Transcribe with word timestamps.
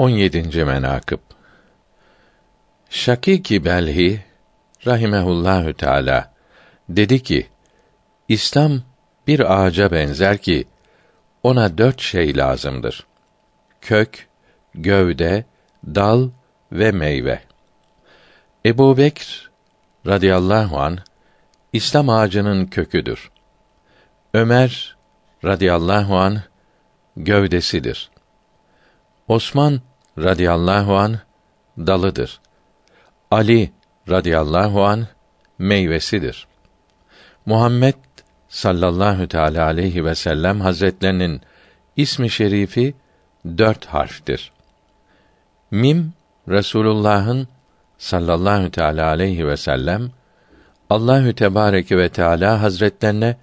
17. 0.00 0.64
menakıb 0.64 1.18
Şakiki 2.90 3.64
Belhi 3.64 4.24
rahimehullahü 4.86 5.74
teala 5.74 6.34
dedi 6.88 7.22
ki 7.22 7.48
İslam 8.28 8.82
bir 9.26 9.60
ağaca 9.60 9.90
benzer 9.90 10.38
ki 10.38 10.68
ona 11.42 11.78
dört 11.78 12.00
şey 12.00 12.36
lazımdır. 12.36 13.06
Kök, 13.80 14.28
gövde, 14.74 15.44
dal 15.84 16.30
ve 16.72 16.92
meyve. 16.92 17.40
Ebu 18.66 18.96
Bekr 18.96 19.50
radıyallahu 20.06 20.80
an 20.80 20.98
İslam 21.72 22.08
ağacının 22.08 22.66
köküdür. 22.66 23.30
Ömer 24.34 24.96
radıyallahu 25.44 26.16
an 26.16 26.42
gövdesidir. 27.16 28.10
Osman 29.28 29.80
radıyallahu 30.18 30.96
an 30.96 31.18
dalıdır. 31.78 32.40
Ali 33.30 33.70
radıyallahu 34.08 34.84
an 34.84 35.06
meyvesidir. 35.58 36.46
Muhammed 37.46 37.94
sallallahu 38.48 39.28
teala 39.28 39.64
aleyhi 39.64 40.04
ve 40.04 40.14
sellem 40.14 40.60
hazretlerinin 40.60 41.40
ismi 41.96 42.30
şerifi 42.30 42.94
dört 43.58 43.86
harftir. 43.86 44.52
Mim 45.70 46.12
Resulullah'ın 46.48 47.48
sallallahu 47.98 48.70
teala 48.70 49.06
aleyhi 49.06 49.46
ve 49.46 49.56
sellem 49.56 50.10
Allahü 50.90 51.34
Tebareke 51.34 51.98
ve 51.98 52.08
Teala 52.08 52.62
Hazretlerine 52.62 53.36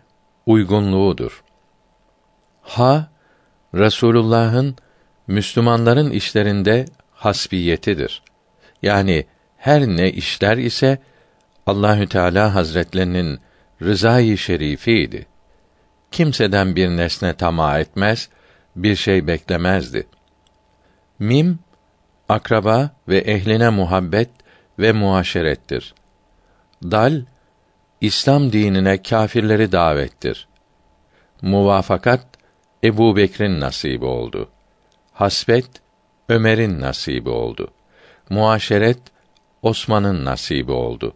uygunluğudur. 0.46 1.44
Ha 2.62 3.08
Resulullah'ın 3.76 4.76
Müslümanların 5.28 6.12
işlerinde 6.12 6.86
hasbiyetidir. 7.12 8.22
Yani 8.82 9.26
her 9.58 9.82
ne 9.82 10.12
işler 10.12 10.58
ise 10.58 10.98
Allahü 11.66 12.08
Teala 12.08 12.56
Hazretlerinin 12.56 13.40
rızayı 13.82 14.38
şerifiydi. 14.38 15.26
Kimseden 16.12 16.76
bir 16.76 16.90
nesne 16.90 17.34
tamah 17.34 17.80
etmez, 17.80 18.30
bir 18.76 18.96
şey 18.96 19.28
beklemezdi. 19.28 20.08
Mim 21.20 21.60
akraba 22.30 22.90
ve 23.08 23.18
ehline 23.18 23.70
muhabbet 23.70 24.30
ve 24.80 24.92
muaşerettir. 24.92 25.94
Dal 26.84 27.22
İslam 28.02 28.52
dinine 28.52 29.02
kâfirleri 29.02 29.72
davettir. 29.72 30.48
Muvafakat 31.42 32.26
Ebu 32.84 33.16
Bekir'in 33.16 33.60
nasibi 33.60 34.06
oldu. 34.06 34.50
Hasbet 35.18 35.70
Ömer'in 36.30 36.82
nasibi 36.82 37.30
oldu. 37.30 37.72
Muaşeret 38.30 39.00
Osman'ın 39.62 40.26
nasibi 40.26 40.72
oldu. 40.72 41.14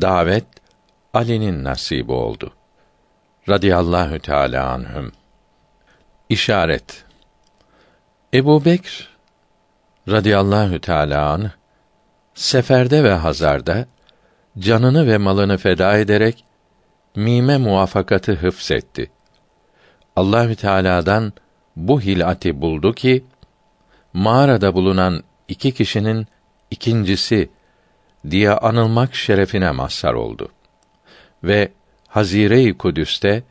Davet 0.00 0.44
Ali'nin 1.14 1.64
nasibi 1.64 2.12
oldu. 2.12 2.52
Radiyallahu 3.48 4.18
Teala 4.18 4.70
anhüm. 4.70 5.12
İşaret. 6.28 7.04
Ebu 8.34 8.64
Bekr 8.64 9.08
radıyallahu 10.08 10.80
teâlâ 10.80 11.30
anh, 11.30 11.50
seferde 12.34 13.04
ve 13.04 13.12
hazarda 13.12 13.86
canını 14.58 15.06
ve 15.06 15.18
malını 15.18 15.58
feda 15.58 15.98
ederek 15.98 16.44
mime 17.16 17.56
muvaffakatı 17.56 18.32
hıfzetti. 18.32 19.10
Allahü 20.16 20.56
Teala'dan 20.56 21.32
bu 21.76 22.00
hilati 22.00 22.60
buldu 22.60 22.92
ki 22.92 23.24
mağarada 24.12 24.74
bulunan 24.74 25.22
iki 25.48 25.74
kişinin 25.74 26.26
ikincisi 26.70 27.50
diye 28.30 28.50
anılmak 28.50 29.14
şerefine 29.14 29.70
mazhar 29.70 30.14
oldu. 30.14 30.48
Ve 31.44 31.72
Hazire-i 32.08 32.78
Kudüs'te 32.78 33.42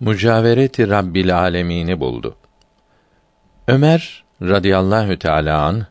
mücavereti 0.00 0.88
Rabbil 0.88 1.38
Alemini 1.38 2.00
buldu. 2.00 2.36
Ömer 3.68 4.24
radıyallahu 4.42 5.18
teala 5.18 5.62
an 5.62 5.86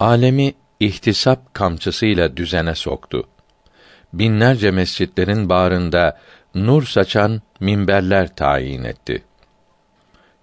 alemi 0.00 0.54
ihtisap 0.80 1.54
kamçısıyla 1.54 2.36
düzene 2.36 2.74
soktu. 2.74 3.28
Binlerce 4.12 4.70
mescitlerin 4.70 5.48
bağrında 5.48 6.18
nur 6.54 6.82
saçan 6.86 7.42
minberler 7.60 8.36
tayin 8.36 8.84
etti. 8.84 9.22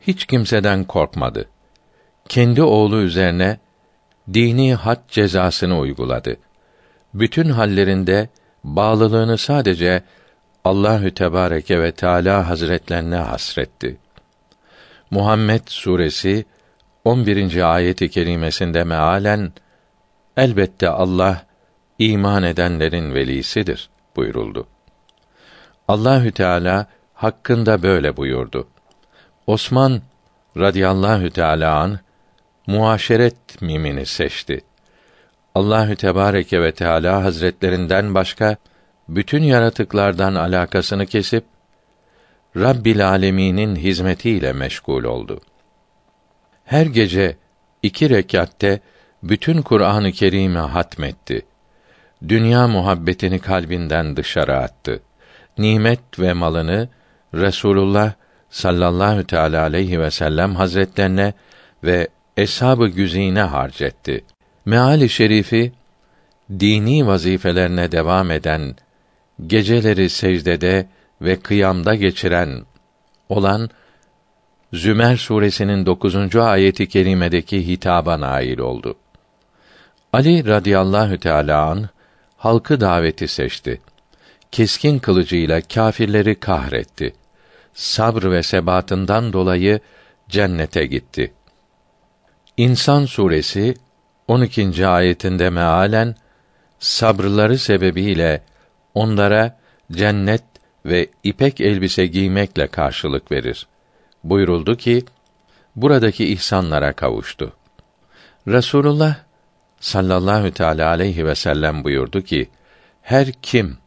Hiç 0.01 0.25
kimseden 0.25 0.83
korkmadı. 0.83 1.45
Kendi 2.29 2.63
oğlu 2.63 3.01
üzerine 3.01 3.57
dini 4.33 4.73
had 4.73 4.99
cezasını 5.07 5.79
uyguladı. 5.79 6.37
Bütün 7.13 7.49
hallerinde 7.49 8.29
bağlılığını 8.63 9.37
sadece 9.37 10.03
Allahü 10.65 11.13
Tebareke 11.13 11.81
ve 11.81 11.91
Teala 11.91 12.49
Hazretlerine 12.49 13.15
hasretti. 13.15 13.97
Muhammed 15.11 15.61
suresi 15.65 16.45
11. 17.05 17.73
ayeti 17.73 18.09
kerimesinde 18.09 18.83
mealen 18.83 19.53
elbette 20.37 20.89
Allah 20.89 21.45
iman 21.99 22.43
edenlerin 22.43 23.13
velisidir 23.13 23.89
buyuruldu. 24.15 24.67
Allahü 25.87 26.31
Teala 26.31 26.87
hakkında 27.13 27.83
böyle 27.83 28.17
buyurdu. 28.17 28.67
Osman 29.47 30.01
radıyallahu 30.57 31.29
teala 31.29 31.79
an 31.79 31.99
muaşeret 32.67 33.61
mimini 33.61 34.05
seçti. 34.05 34.61
Allahü 35.55 35.95
Tebareke 35.95 36.61
ve 36.61 36.71
Teala 36.71 37.23
Hazretlerinden 37.23 38.15
başka 38.15 38.57
bütün 39.09 39.43
yaratıklardan 39.43 40.35
alakasını 40.35 41.05
kesip 41.05 41.43
Rabbil 42.57 43.07
Alemin'in 43.07 43.75
hizmetiyle 43.75 44.53
meşgul 44.53 45.03
oldu. 45.03 45.41
Her 46.65 46.85
gece 46.85 47.37
iki 47.83 48.09
rekatte 48.09 48.79
bütün 49.23 49.61
Kur'an-ı 49.61 50.11
Kerim'i 50.11 50.59
hatmetti. 50.59 51.45
Dünya 52.27 52.67
muhabbetini 52.67 53.39
kalbinden 53.39 54.17
dışarı 54.17 54.57
attı. 54.57 55.01
Nimet 55.57 56.19
ve 56.19 56.33
malını 56.33 56.89
Resulullah 57.33 58.13
sallallahu 58.51 59.23
teala 59.23 59.61
aleyhi 59.61 59.99
ve 59.99 60.11
sellem 60.11 60.55
hazretlerine 60.55 61.33
ve 61.83 62.07
eshab-ı 62.37 62.87
güzine 62.87 63.41
harcetti. 63.41 64.23
Meali 64.65 65.09
şerifi 65.09 65.71
dini 66.59 67.07
vazifelerine 67.07 67.91
devam 67.91 68.31
eden, 68.31 68.75
geceleri 69.47 70.09
secdede 70.09 70.87
ve 71.21 71.39
kıyamda 71.39 71.95
geçiren 71.95 72.63
olan 73.29 73.69
Zümer 74.73 75.17
suresinin 75.17 75.85
9. 75.85 76.35
ayeti 76.35 76.87
kerimedeki 76.87 77.67
hitaba 77.67 78.19
nail 78.19 78.59
oldu. 78.59 78.95
Ali 80.13 80.45
radıyallahu 80.47 81.17
teala 81.17 81.65
an 81.65 81.89
halkı 82.37 82.81
daveti 82.81 83.27
seçti. 83.27 83.81
Keskin 84.51 84.99
kılıcıyla 84.99 85.61
kâfirleri 85.61 86.35
kahretti. 86.35 87.13
Sabr 87.73 88.31
ve 88.31 88.43
sebatından 88.43 89.33
dolayı 89.33 89.79
cennete 90.29 90.85
gitti. 90.85 91.33
İnsan 92.57 93.05
suresi 93.05 93.75
12. 94.27 94.87
ayetinde 94.87 95.49
mealen 95.49 96.15
sabrları 96.79 97.57
sebebiyle 97.57 98.41
onlara 98.93 99.59
cennet 99.91 100.43
ve 100.85 101.07
ipek 101.23 101.61
elbise 101.61 102.05
giymekle 102.05 102.67
karşılık 102.67 103.31
verir. 103.31 103.67
Buyuruldu 104.23 104.77
ki 104.77 105.05
buradaki 105.75 106.27
ihsanlara 106.27 106.93
kavuştu. 106.93 107.53
Resulullah 108.47 109.15
sallallahu 109.79 110.51
teala 110.51 110.89
aleyhi 110.89 111.25
ve 111.25 111.35
sellem 111.35 111.83
buyurdu 111.83 112.21
ki 112.21 112.49
her 113.01 113.31
kim 113.31 113.77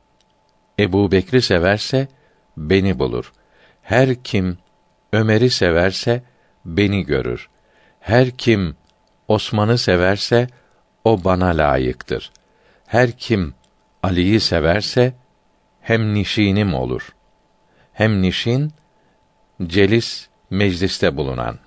Ebu 0.78 1.12
Bekri 1.12 1.42
severse 1.42 2.08
beni 2.56 2.98
bulur. 2.98 3.32
Her 3.84 4.14
kim 4.14 4.58
Ömer'i 5.12 5.50
severse 5.50 6.22
beni 6.64 7.04
görür. 7.06 7.48
Her 8.00 8.30
kim 8.30 8.76
Osman'ı 9.28 9.78
severse 9.78 10.48
o 11.04 11.24
bana 11.24 11.46
layıktır. 11.46 12.32
Her 12.86 13.12
kim 13.12 13.54
Ali'yi 14.02 14.40
severse 14.40 15.14
hem 15.80 16.14
nişinim 16.14 16.74
olur. 16.74 17.14
Hem 17.92 18.22
nişin 18.22 18.72
celis 19.66 20.28
mecliste 20.50 21.16
bulunan 21.16 21.58